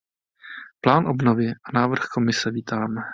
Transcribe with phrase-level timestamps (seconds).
[0.81, 2.97] Plán obnovy a návrh Komise vítám.